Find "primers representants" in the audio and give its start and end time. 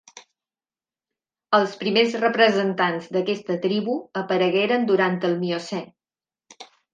1.81-3.09